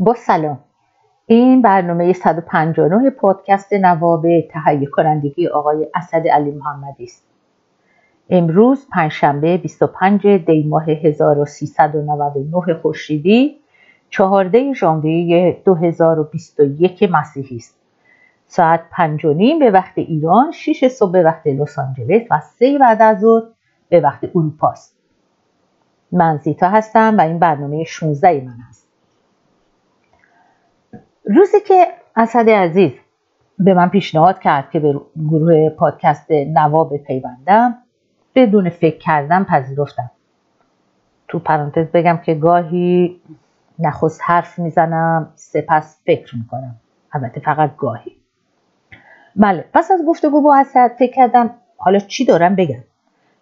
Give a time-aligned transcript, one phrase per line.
[0.00, 0.58] با سلام.
[1.26, 7.26] این برنامه 159 پادکست نواب تهیه کنندگی آقای اسد علی محمدی است.
[8.30, 13.56] امروز پنجشنبه 25 دی ماه 1399 خورشیدی
[14.10, 17.78] 14 ژانویه 2021 مسیحی است.
[18.46, 22.78] ساعت پنج و نیم به وقت ایران 6 صبح به وقت لس آنجلس و 3
[22.78, 23.42] بعد از ظهر
[23.88, 24.96] به وقت اروپا است.
[26.12, 28.87] من زیتا هستم و این برنامه 16 من است.
[31.28, 32.92] روزی که اسد عزیز
[33.58, 35.00] به من پیشنهاد کرد که به
[35.30, 37.74] گروه پادکست نواب پیوندم
[38.34, 40.10] بدون فکر کردن پذیرفتم.
[41.28, 43.20] تو پرانتز بگم که گاهی
[43.78, 46.74] نخست حرف می‌زنم سپس فکر می‌کنم.
[47.12, 48.16] البته فقط گاهی.
[49.36, 52.84] بله پس از گفتگو با اسد فکر کردم حالا چی دارم بگم؟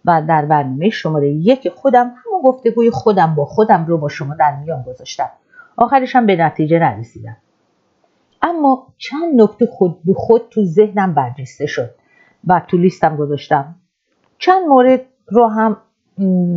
[0.05, 4.57] و در برنامه شماره یک خودم همون گفتگوی خودم با خودم رو با شما در
[4.57, 5.31] میان گذاشتم.
[5.77, 7.37] آخرش هم به نتیجه نرسیدم
[8.43, 11.91] اما چند نکته خود به خود تو ذهنم برجسته شد
[12.47, 13.75] و تو لیستم گذاشتم.
[14.39, 15.77] چند مورد رو هم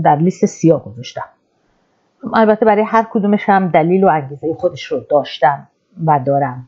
[0.03, 1.25] در لیست سیاه گذاشتم.
[2.33, 5.67] البته برای هر کدومش هم دلیل و انگیزه خودش رو داشتم
[6.05, 6.67] و دارم.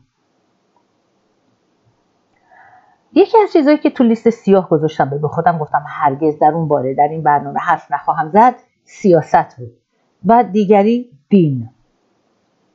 [3.12, 6.94] یکی از چیزهایی که تو لیست سیاه گذاشتم به خودم گفتم هرگز در اون باره
[6.94, 9.72] در این برنامه حرف نخواهم زد سیاست بود.
[10.26, 11.68] و دیگری دین.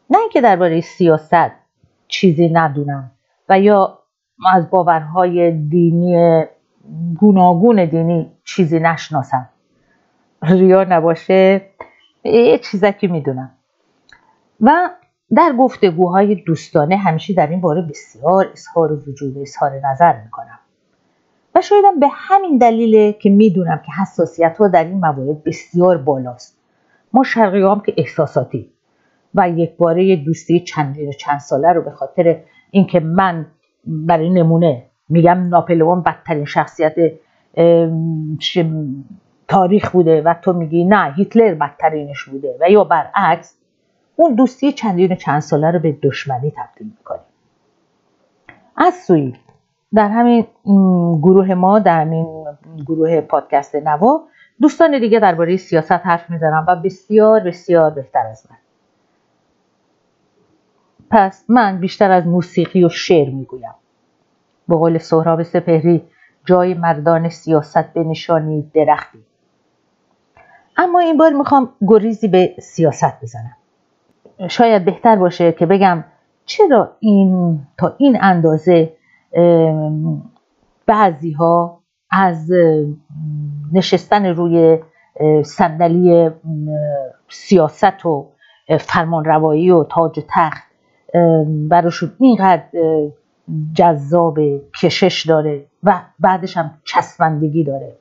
[0.10, 1.52] نه اینکه درباره سیاست
[2.08, 3.12] چیزی ندونم.
[3.50, 4.00] و یا
[4.54, 6.44] از باورهای دینی
[7.20, 9.50] گوناگون دینی چیزی نشناسم.
[10.42, 11.62] ریا نباشه
[12.24, 13.52] یه چیزکی می‌دونم.
[14.62, 14.90] و
[15.36, 20.60] در گفتگوهای دوستانه همیشه در این باره بسیار اظهار وجود اظهار نظر می‌کنم.
[21.56, 26.60] و شایدم به همین دلیله که می‌دونم که حساسیت ها در این موارد بسیار بالاست.
[27.14, 28.72] ما شرقی هم که احساساتی
[29.38, 32.38] و یک باره دوستی چندین چند ساله رو به خاطر
[32.72, 33.46] اینکه من
[33.86, 36.96] برای نمونه میگم ناپلئون بدترین شخصیت
[39.48, 43.58] تاریخ بوده و تو میگی نه هیتلر بدترینش بوده و یا برعکس
[44.16, 47.22] اون دوستی چندین چند ساله رو به دشمنی تبدیل می‌کنیم
[48.78, 49.34] از سوی
[49.94, 50.48] در همین
[51.22, 52.46] گروه ما در همین
[52.88, 54.24] گروه پادکست نوا
[54.62, 58.58] دوستان دیگه درباره سیاست حرف می‌زنم و بسیار بسیار بهتر از من.
[61.12, 63.76] پس من بیشتر از موسیقی و شعر می‌گویم.
[64.68, 66.04] به قول سهراب سپهری
[66.46, 69.20] جای مردان سیاست به نشانی درختی.
[70.78, 73.58] اما این بار می‌خوام گریزی به سیاست بزنم.
[74.50, 76.04] شاید بهتر باشه که بگم
[76.46, 78.94] چرا این تا این اندازه
[80.86, 81.82] بعضی ها
[82.12, 82.52] از
[83.74, 84.80] نشستن روی
[85.44, 86.30] صندلی
[87.30, 88.32] سیاست و
[88.80, 90.67] فرمان روایی و تاج و تخت
[91.70, 92.64] براشون اینقدر
[93.74, 94.40] جذاب
[94.82, 97.96] کشش داره و بعدش هم چسبندگی داره.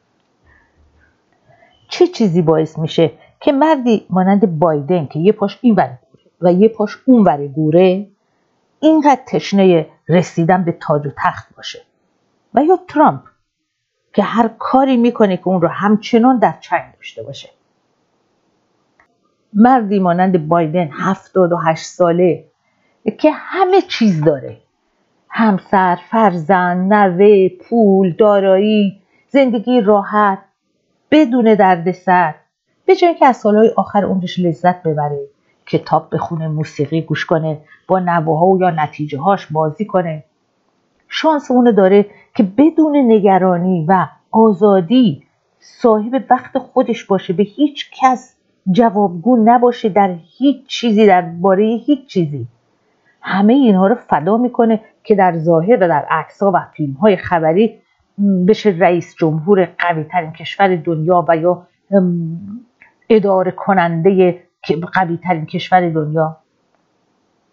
[1.88, 5.98] چه چیزی باعث میشه که مردی مانند بایدن که یه پاش این ور
[6.40, 8.06] و یه پاش اون ور گوره
[8.80, 11.82] اینقدر تشنه رسیدن به تاج و تخت باشه؟
[12.54, 13.22] و یا ترامپ
[14.14, 17.48] که هر کاری می‌کنه که اون رو همچنان در چنگ داشته باشه.
[19.52, 22.44] مردی مانند بایدن هفتاد و هشت ساله
[23.10, 24.56] که همه چیز داره.
[25.28, 30.38] همسر، فرزند، نوه، پول، دارایی، زندگی راحت
[31.10, 32.34] بدون دردسر.
[32.86, 35.20] به جای که از سالهای آخر عمرش لذت ببره
[35.66, 40.24] کتاب بخونه موسیقی گوش کنه با نوه و یا نتیجه هاش بازی کنه.
[41.08, 45.22] شانس اونو داره که بدون نگرانی و آزادی
[45.58, 47.32] صاحب وقت خودش باشه.
[47.32, 48.36] به هیچ کس
[48.72, 52.46] جوابگو نباشه در هیچ چیزی درباره هیچ چیزی.
[53.28, 57.78] همه اینها رو فدا می‌کنه که در ظاهر و در عکس و فیلم های خبری
[58.48, 61.66] بشه رئیس جمهور قوی ترین کشور دنیا و یا
[63.08, 64.42] اداره کننده
[64.94, 66.36] قوی ترین کشور دنیا.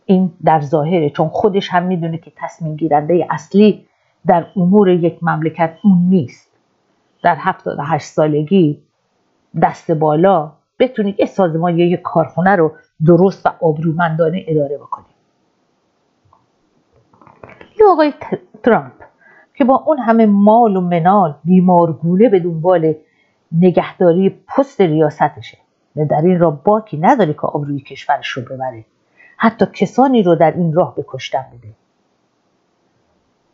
[0.06, 3.88] این در ظاهره چون خودش هم می‌دونه که تصمیم گیرنده اصلی
[4.26, 6.52] در امور یک مملکت اون نیست.
[7.24, 8.84] در 78 سالگی
[9.62, 12.72] دست بالا بتونید یه سازمان یا یه کارخونه رو
[13.06, 15.13] درست و آبرومندانه اداره بکنید.
[17.84, 18.14] یا آقای
[18.64, 19.04] ترامپ
[19.56, 22.94] که با اون همه مال و منال بیمارگونه به دنبال
[23.52, 25.58] نگهداری پست ریاستشه
[25.96, 28.86] و در این راه باکی نداره که آبروی کشورش رو ببره.
[29.38, 31.74] حتی کسانی رو در این راه به کشتن بده.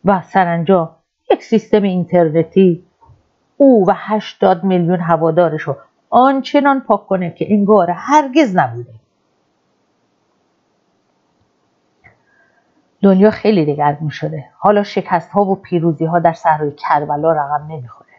[0.04, 0.90] و سرانجام
[1.30, 2.84] یک سیستم اینترنتی
[3.56, 5.76] او و هشتاد میلیون هوادارش رو
[6.10, 8.99] آنچنان پاک کنه که انگار هرگز نبوده.
[13.02, 14.44] دنیا خیلی دگرگون شده.
[14.58, 18.10] حالا شکست ها و پیروزی ها در صحرای کربلا رقم نمی‌خوره.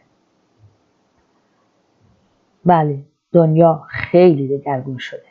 [2.65, 2.99] بله
[3.31, 5.25] دنیا خیلی دگرگون شده.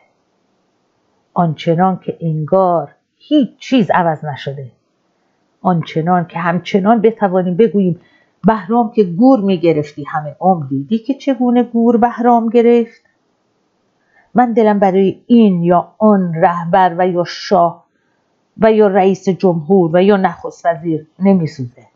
[1.35, 4.73] آنچنان که انگار هیچ چیز عوض نشده.
[5.63, 8.01] آنچنان که همچنان بتوانیم بگوییم
[8.45, 13.03] بهرام که گور می‌گرفتی همه عمر دیدی که چگونه گور بهرام گرفت؟
[14.35, 17.90] من دلم برای این یا آن رهبر و یا شاه
[18.59, 21.87] و یا رئیس جمهور و یا نخست وزیر نمیسوزه.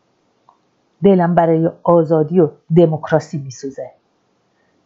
[1.04, 3.90] دلم برای آزادی و دموکراسی میسوزه.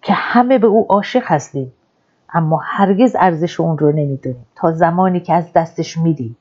[0.02, 1.72] که همه به او عاشق هستیم
[2.32, 6.36] اما هرگز ارزش اون رو نمی‌دونیم تا زمانی که از دستش میدیم.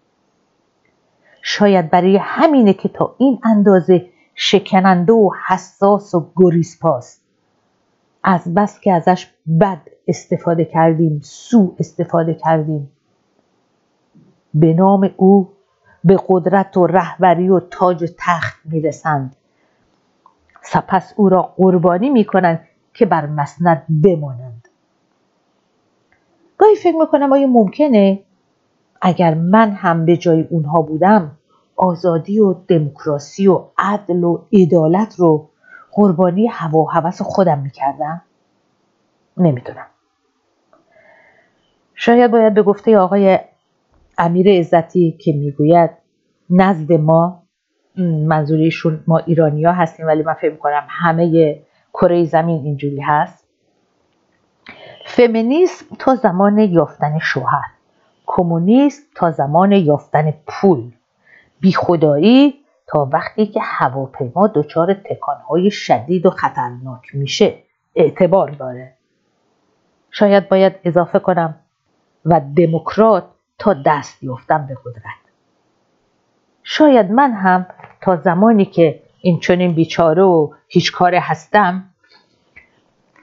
[1.42, 7.22] شاید برای همینه که تا این اندازه شکننده و حساس و گریزپاست
[8.24, 9.28] از بس که ازش
[9.62, 12.92] بد استفاده کردیم سو استفاده کردیم.
[14.59, 15.50] به نام او
[16.04, 19.36] به قدرت و رهبری و تاج و تخت می‌رسند.
[20.62, 24.68] سپس او را قربانی می‌کنند که بر مسند بمانند.
[26.57, 28.24] گاهی فکر می‌کنم آیا ممکنه
[29.01, 31.31] اگر من هم به جای اونها بودم
[31.75, 35.50] آزادی و دموکراسی و عدل و عدالت رو
[35.92, 38.21] قربانی هوا و هوس خودم می‌کردم؟
[39.38, 39.86] نمی‌دونم.
[41.95, 43.39] شاید باید به گفته آقای
[44.18, 45.90] امیر عزتی که می‌گوید
[46.50, 47.44] نزد ما
[48.28, 51.60] منظوریشون ما ایرانیا هستیم ولی من فکر می‌کنم همه
[51.94, 53.48] کره زمین اینجوری هست.
[55.06, 57.66] فمینیسم تا زمان یافتن شوهر
[58.25, 60.92] کمونیست تا زمان یافتن پول.
[61.60, 62.54] بیخدایی
[62.88, 67.56] تا وقتی که هواپیما دچار تکانهای شدید و خطرناک میشه
[67.96, 68.94] اعتبار داره.
[70.12, 71.56] شاید باید اضافه کنم
[72.25, 73.24] و دموکرات
[73.59, 75.04] تا دست یافتم به قدرت.
[76.63, 77.65] شاید من هم
[78.01, 81.83] تا زمانی که این چنین بیچاره و هیچ کار هستم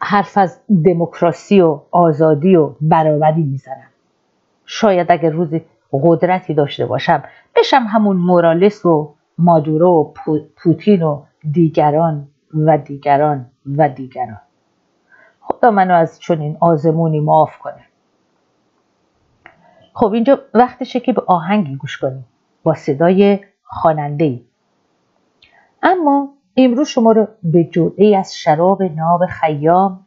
[0.01, 3.91] حرف از دموکراسی و آزادی و برابری می‌زنم.
[4.67, 7.23] شاید اگر روزی قدرتی داشته باشم
[7.57, 10.13] بشم همون مورالس و مادورو و
[10.57, 11.23] پوتین و
[11.53, 13.47] دیگران و دیگران
[13.77, 14.41] و دیگران.
[15.41, 17.85] خدا منو از چنین آزمونی معاف کنه.
[19.95, 22.27] خب اینجا وقتشه که به آهنگی گوش کنیم.
[22.63, 24.45] با صدای خواننده ای
[25.83, 30.07] اما امروز شما رو به جرعه از شراب ناب خیام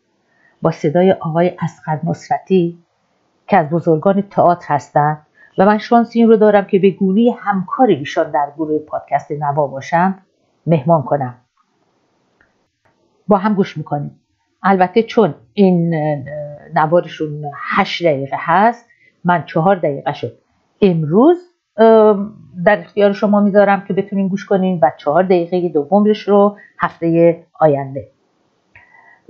[0.62, 2.84] با صدای آقای اسقر نصرتی
[3.48, 5.26] که از بزرگان تئاتر هستند
[5.58, 9.68] و من شانس این رو دارم که به گونه همکار ایشان در گروه پادکست نوا
[9.68, 10.20] باشم
[10.68, 11.36] مهمان کنم.
[13.28, 14.20] با هم گوش می‌کنیم.
[14.64, 15.96] البته چون این
[16.74, 18.87] نوارشون هشت دقیقه هست
[19.28, 20.38] من چهار دقیقه شد.
[20.82, 21.38] امروز
[22.66, 28.08] در اختیار شما می‌ذارم که بتونین گوش کنین و چهار دقیقه دومش رو هفته آینده.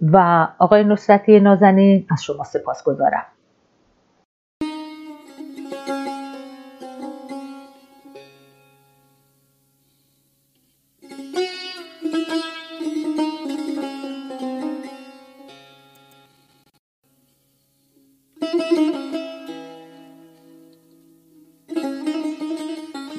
[0.01, 3.25] و آقای نصرتی نازنین از شما سپاس گذارم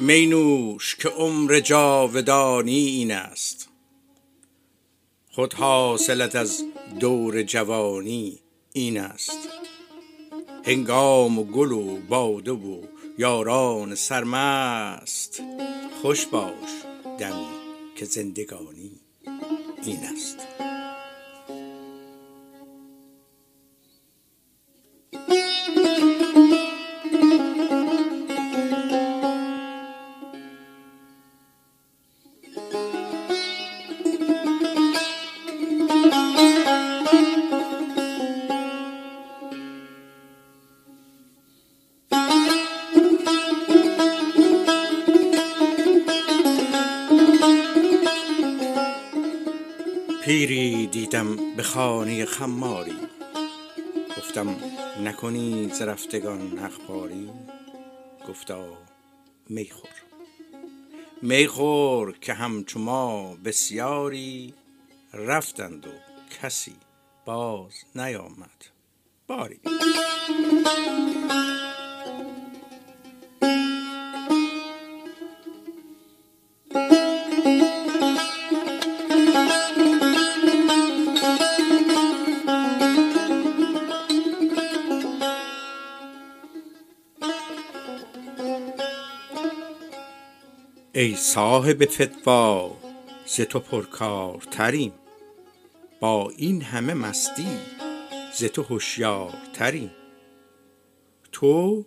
[0.01, 3.69] مینوش که عمر جاودانی این است.
[5.33, 6.63] خود حاصلت از
[7.01, 8.39] دور جوانی
[8.73, 9.39] این است.
[10.65, 12.83] هنگام و گل و باده و
[13.19, 15.43] یاران سرمست
[16.03, 16.71] خوش باش
[17.19, 17.47] دمی
[17.97, 18.91] که زندگانی
[19.85, 20.68] این است.
[50.93, 52.97] دیدم به خانه خماری.
[54.19, 54.57] گفتم
[55.05, 57.31] نکنی ز رفتگان اخباری؟
[58.29, 58.79] گفتا
[59.49, 59.91] میخور.
[61.23, 64.55] میخور که همچو ما بسیاری
[65.13, 65.91] رفتند و
[66.43, 66.77] کسی
[67.25, 68.65] باز نیامد.
[69.27, 69.61] باری.
[90.99, 92.77] ای صاحب فتوا
[93.27, 94.93] ز تو پرکارتریم.
[96.01, 97.59] با این همه مستی
[98.35, 99.91] ز تو هوشیارتریم.
[101.33, 101.85] تو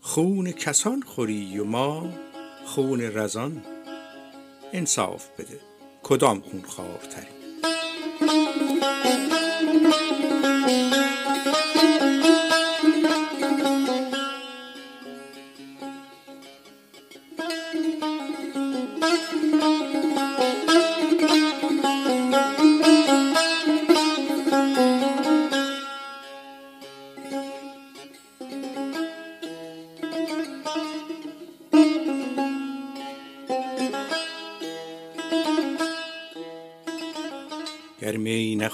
[0.00, 2.10] خون کسان خوری و ما
[2.64, 3.62] خون رزان.
[4.72, 5.60] انصاف بده
[6.02, 7.31] کدام خون خوارتریم؟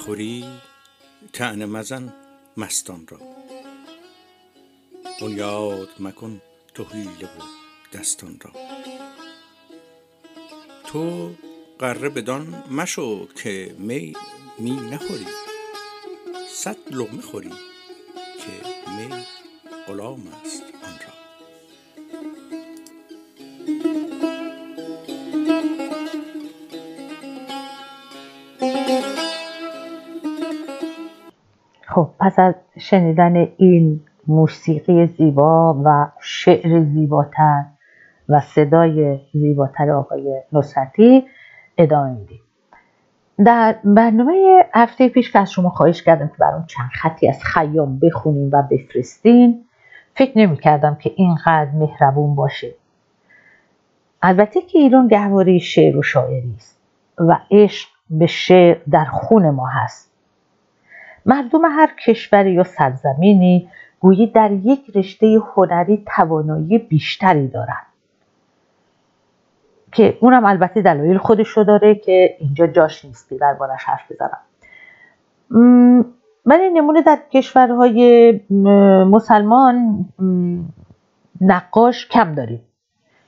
[0.09, 0.45] نخوری
[1.33, 2.15] طعنه مزن
[2.57, 3.19] مستان را.
[5.21, 6.41] بنیاد مکن
[6.75, 7.43] تو حیله و
[7.93, 8.51] دستان را.
[10.87, 11.31] تو
[11.81, 14.13] غره بدان مشو که می
[14.59, 15.27] می نخوری.
[16.49, 17.53] صد لقمه خوری
[18.39, 18.53] که
[18.91, 19.09] می
[19.87, 20.58] غلام است.
[31.99, 37.65] خب پس از شنیدن این موسیقی زیبا و شعر زیباتر
[38.29, 41.25] و صدای زیباتر آقای نصرتی
[41.79, 42.41] ادامه میدیم.
[43.45, 47.99] در برنامه هفته پیش که از شما خواهش کردم که برام چند خطی از خیام
[47.99, 49.65] بخونیم و بفرستین
[50.15, 52.75] فکر نمی کردم که اینقدر مهربون باشه
[54.23, 56.81] البته که ایران گهواره شعر و شاعری است
[57.19, 60.08] و عشق به شعر در خون ما هست.
[61.29, 63.71] مردم هر کشوری یا سرزمینی
[64.01, 67.87] گویی در یک رشته هنری توانایی بیشتری دارند
[69.93, 74.41] که اونم البته دلایل خودش رو داره که اینجا جاش نیست که دربارش حرف بزنم.
[76.45, 78.33] من نمونه در کشورهای
[79.11, 80.05] مسلمان
[81.41, 82.61] نقاش کم داریم.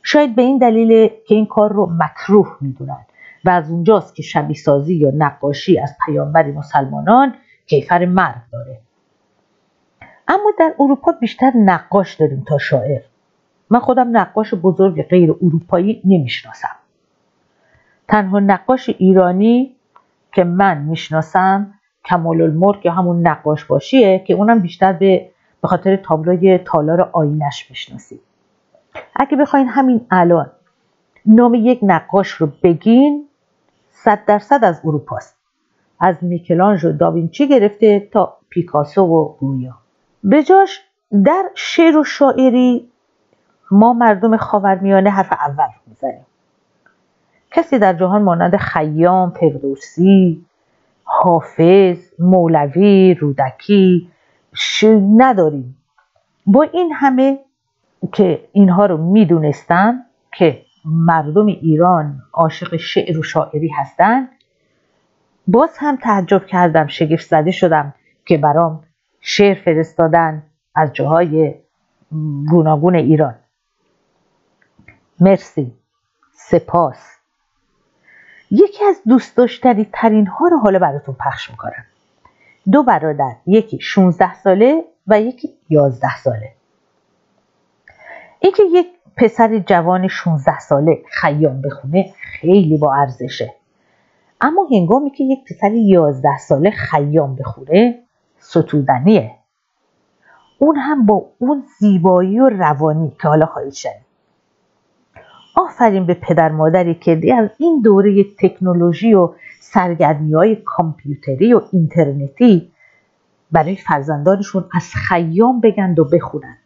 [0.02, 3.06] شاید به این دلیل که این کار رو مکروه می‌دونن
[3.44, 7.34] و از اونجاست که شبیه سازی یا نقاشی از پیامبر مسلمانان
[7.70, 8.78] کیفر مرگ داره.
[10.28, 13.00] اما در اروپا بیشتر نقاش داریم تا شاعر.
[13.70, 16.76] من خودم نقاش بزرگ غیر اروپایی نمی‌شناسم.
[18.08, 19.76] تنها نقاش ایرانی
[20.32, 21.74] که من می‌شناسم
[22.04, 25.30] کمال الملک یا همون نقاش باشیه که اونم بیشتر به
[25.62, 28.20] به خاطر تابلوی تالار آینش می‌شناسیم
[29.16, 30.50] اگه بخواین همین الان
[31.26, 33.28] نام یک نقاش رو بگین
[33.90, 35.39] صد درصد از اروپاست.
[36.00, 39.74] از میکلانژ و داوینچی گرفته تا پیکاسو و گویا
[40.24, 40.80] به جاش
[41.24, 42.88] در شعر و شاعری
[43.70, 46.26] ما مردم خاورمیانه حرف اول می‌زنیم.
[47.50, 50.44] کسی در جهان مانند خیام، فردوسی،
[51.04, 54.10] حافظ، مولوی، رودکی
[55.16, 55.76] نداریم.
[56.46, 57.38] با این همه
[58.12, 64.28] که اینها رو می‌دونستم که مردم ایران عاشق شعر و شاعری هستند
[65.46, 67.94] باز هم تعجب کردم شگفت زده شدم
[68.26, 68.84] که برام
[69.20, 70.42] شعر فرستادن
[70.74, 71.54] از جاهای
[72.50, 73.34] گوناگون ایران.
[75.20, 75.72] مرسی.
[76.32, 77.16] سپاس.
[78.50, 81.84] یکی از دوست داشتنی ترین ها رو حالا براتون پخش می‌کنم.
[82.72, 86.52] دو برادر یکی 16 ساله و یکی 11 ساله.
[88.40, 93.54] اینکه یک پسر جوان 16 ساله خیام بخونه خیلی با ارزشه.
[94.40, 98.02] اما هنگامی که یک پسر 11 ساله خیام بخونه
[98.38, 99.30] ستودنیه.
[100.58, 104.10] اون هم با اون زیبایی و روانی که حالا خواهید شنید
[105.56, 112.72] آفرین به پدر مادری که از این دوره تکنولوژی و سرگرمی های کامپیوتری و اینترنتی
[113.52, 116.56] برای فرزندانشون از خیام بگند و بخونن.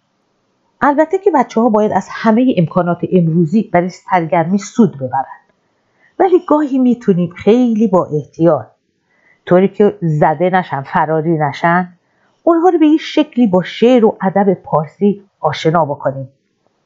[0.80, 5.43] البته که بچه ها باید از همه امکانات امروزی برای سرگرمی سود ببرن.
[6.24, 8.66] ولی گاهی می‌تونیم خیلی با احتیاط
[9.46, 11.98] طوری که زده نشن فراری نشن
[12.42, 16.28] اونها رو به این شکلی با شعر و ادب پارسی آشنا بکنیم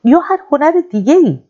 [0.05, 1.43] یا هر هنر دیگه ای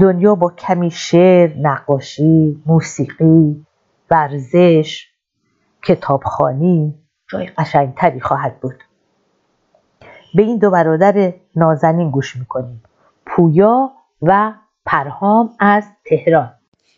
[0.00, 3.66] دنیا با کمی شعر، نقاشی، موسیقی،
[4.10, 5.08] ورزش،
[5.82, 6.94] کتابخانی
[7.28, 8.84] جای قشنگتری خواهد بود.
[10.34, 12.82] به این دو برادر نازنین گوش می‌کنیم.
[13.26, 14.52] پویا و
[14.86, 16.54] پرهام از تهران.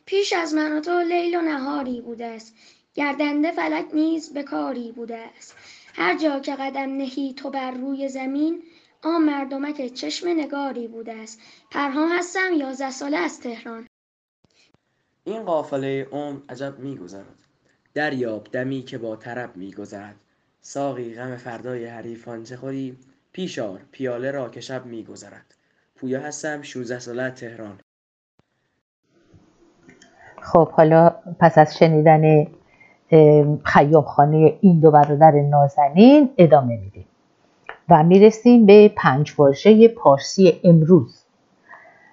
[0.07, 2.55] پیش از من و تو لیل و نهاری بوده است.
[2.95, 5.57] گردنده فلک نیز به کاری بوده است.
[5.95, 8.63] هر جا که قدم نهی تو بر روی زمین
[9.03, 11.41] آن مردمک چشم نگاری بوده است.
[11.71, 13.87] پرهام هستم یازده ساله از تهران.
[15.25, 17.39] این قافله عمر عجب میگذرد
[17.95, 20.17] دریاب دمی که با طرب میگذرد
[20.61, 22.99] ساقی غم فردای حریفان چه خوری؟
[23.33, 25.55] پیش آر پیاله را که شب میگذرد
[26.03, 27.79] پویا هستم 16 ساله تهران.
[30.41, 32.47] خب حالا پس از شنیدن
[33.65, 37.07] خیام خانه این دو برادر نازنین ادامه میدیم
[37.89, 41.25] و می‌رسیم به پنج واژه پارسی امروز.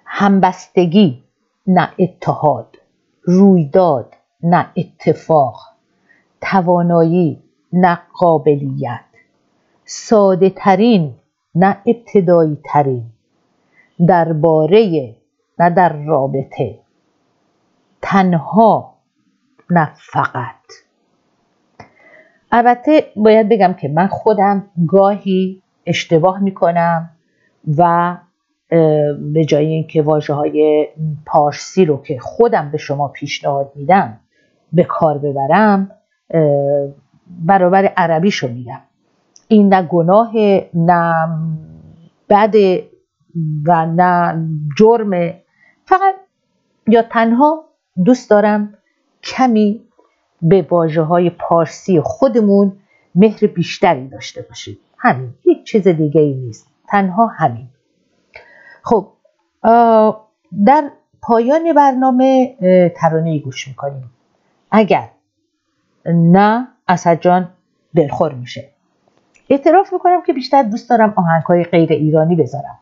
[0.04, 1.22] همبستگی
[1.66, 2.76] نه اتحاد.
[3.22, 5.60] رویداد نه اتفاق.
[6.40, 7.42] توانایی
[7.72, 9.04] نه قابلیت.
[9.84, 11.14] ساده ترین
[11.54, 13.04] نه ابتدایی ترین
[14.06, 15.14] درباره
[15.58, 16.78] نه در رابطه.
[18.02, 18.94] تنها
[19.70, 20.54] نه فقط.
[22.52, 27.10] البته باید بگم که من خودم گاهی اشتباه می‌کنم
[27.78, 28.16] و
[29.32, 30.88] به جای اینکه واجه های
[31.26, 34.20] پارسی رو که خودم به شما پیشنهاد میدم
[34.72, 35.90] به کار ببرم
[37.28, 38.80] برابر عربیشو میگم.
[39.48, 40.32] این نه گناه
[40.74, 41.28] نه
[42.28, 42.54] بد
[43.66, 44.42] و نه
[44.78, 45.10] جرم.
[45.84, 46.14] فقط
[46.86, 47.64] یا تنها
[48.04, 48.74] دوست دارم
[49.22, 49.84] کمی
[50.42, 52.72] به واجه های پارسی خودمون
[53.14, 55.34] مهر بیشتری داشته باشید همین.
[55.42, 56.66] هیچ چیز دیگه ای نیست.
[56.88, 57.68] تنها همین.
[58.82, 59.08] خب
[60.66, 60.90] در
[61.22, 62.56] پایان برنامه
[62.96, 64.10] ترانه گوش می‌کنیم.
[64.70, 65.08] اگر
[66.06, 67.48] نه اسد جان
[67.94, 68.70] دلخور میشه.
[69.50, 72.78] اعتراف می‌کنم که بیشتر دوست دارم آهنگهای غیر ایرانی بذارم.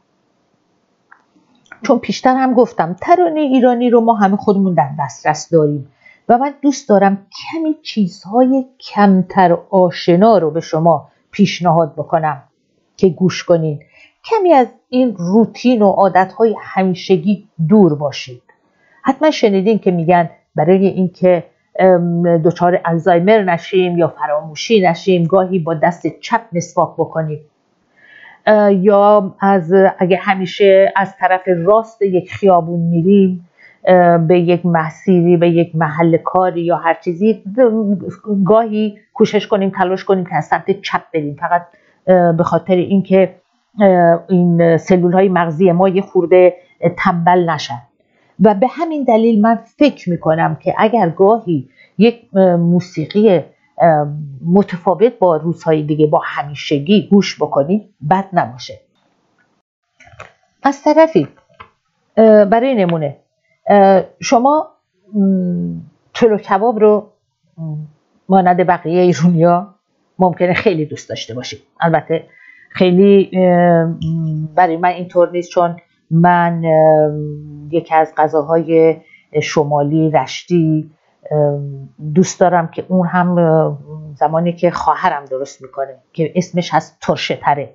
[1.82, 5.92] چون پیشتر هم گفتم ترانه ایرانی رو ما همه خودمون در دسترس داریم
[6.28, 12.42] و من دوست دارم کمی چیزهای کمتر آشنا رو به شما پیشنهاد بکنم
[12.96, 13.80] که گوش کنین.
[14.24, 18.42] کمی از این روتین و عادتهای همیشگی دور باشید.
[19.02, 21.44] حتما شنیدین که میگن برای اینکه
[22.44, 27.40] دچار الزایمر نشیم یا فراموشی نشیم گاهی با دست چپ مسواک بکنیم.
[28.70, 33.48] یا از اگه همیشه از طرف راست یک خیابون میریم
[34.28, 37.42] به یک مسیری به یک محل کاری یا هر چیزی
[38.44, 41.36] گاهی کوشش کنیم تلاش کنیم که از سمت چپ بریم.
[41.40, 41.66] فقط
[42.36, 43.34] به خاطر اینکه
[44.28, 46.54] این سلول های مغزی ما یه خورده
[46.98, 47.78] تنبل نشن.
[48.44, 53.40] و به همین دلیل من فکر می‌کنم که اگر گاهی یک موسیقی
[54.46, 58.80] متفاوت با روزهای دیگه با همیشگی گوش بکنید بد نباشه.
[60.62, 61.28] از طرفی
[62.50, 63.16] برای نمونه
[64.20, 64.68] شما
[66.12, 67.12] چلو کباب رو
[68.28, 69.74] مانند بقیه ایرونیا
[70.18, 71.62] ممکنه خیلی دوست داشته باشید.
[71.80, 72.26] البته
[72.70, 73.30] خیلی
[74.54, 75.76] برای من اینطور نیست چون
[76.10, 76.62] من
[77.70, 78.96] یکی از غذاهای
[79.42, 80.90] شمالی رشتی
[82.14, 83.78] دوست دارم که اون هم
[84.14, 87.74] زمانی که خواهرم درست می‌کنه که اسمش هست ترشه تره.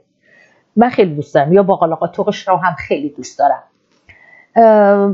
[0.75, 1.53] من خیلی دوست دارم.
[1.53, 3.63] یا باقالاقا توقش رو هم خیلی دوست دارم.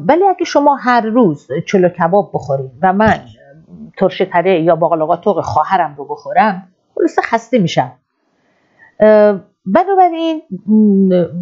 [0.07, 3.19] ولی اگه شما هر روز چلو کباب بخورید و من
[3.97, 7.91] ترشه تره یا باقالاقا توق خواهرم رو بخورم خلاصه خسته میشم.
[9.65, 10.41] بنابراین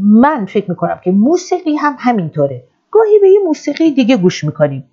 [0.02, 2.64] من فکر می‌کنم که موسیقی هم همینطوره.
[2.92, 4.90] گاهی به یه موسیقی دیگه گوش می‌کنیم.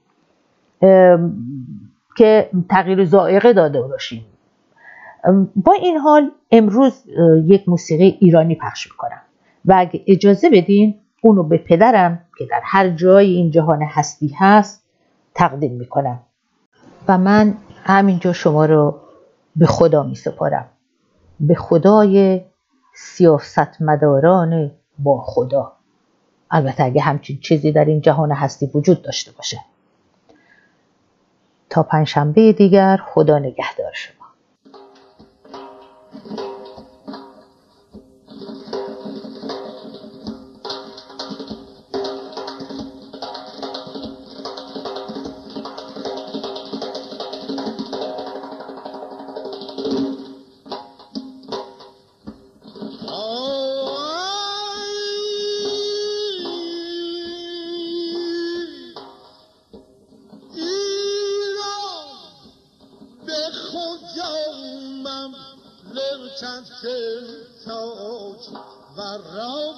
[2.16, 4.26] که تغییر زائقه داده باشیم.
[5.56, 7.02] با این حال امروز
[7.46, 9.20] یک موسیقی ایرانی پخش می‌کنم.
[9.64, 14.84] و اگه اجازه بدین اونو به پدرم که در هر جای این جهان هستی هست
[15.34, 16.20] تقدیم می‌کنم.
[17.08, 19.00] و من همینجا شما رو
[19.56, 20.66] به خدا می سپارم
[21.40, 22.40] به خدای
[22.94, 25.72] سیاست مداران با خدا.
[26.50, 29.58] البته اگه همچین چیزی در این جهان هستی وجود داشته باشه.
[31.74, 34.23] تا پنجشنبه دیگر خدا نگهدار شما.
[69.32, 69.76] راه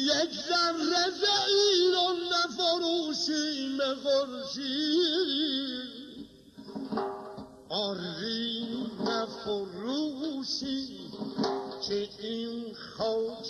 [0.00, 5.50] یک ذره ایران نفروشیم خورشید.
[7.68, 8.68] آری
[9.06, 10.84] نفروشی
[11.88, 13.46] که این خاک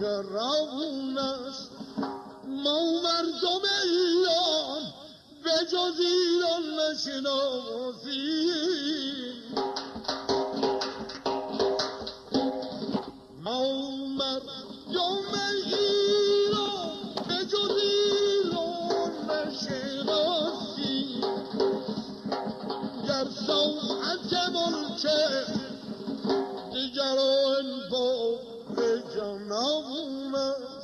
[0.00, 1.70] گران است.
[2.46, 4.82] ما مردم ایران
[5.44, 8.36] به جز ایران نشناسیم.
[27.90, 28.38] با
[29.16, 30.75] جانان است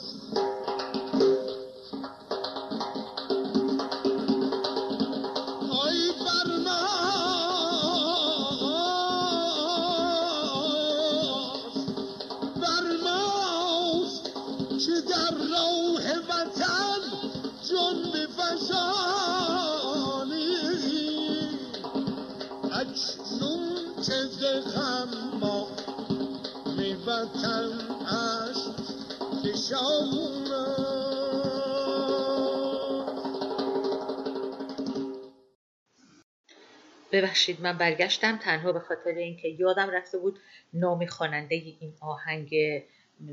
[37.13, 40.39] ببخشید من برگشتم تنها به خاطر اینکه یادم رفته بود
[40.75, 42.55] نام خواننده این آهنگ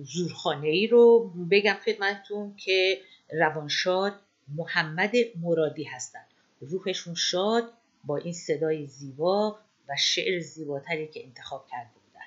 [0.04, 3.02] زورخانه ای رو بگم خدمتتون که
[3.39, 4.19] روانشاد
[4.56, 6.25] محمد مرادی هستند
[6.62, 7.73] روحشون شاد
[8.04, 12.25] با این صدای زیبا و شعر زیباتری که انتخاب کرده بودن.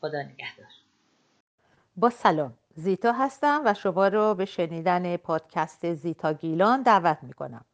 [0.00, 0.68] خدا نگهدار.
[1.96, 2.58] با سلام.
[2.78, 7.64] زیتا هستم و شما رو به شنیدن پادکست زیتا گیلان دعوت می‌کنم.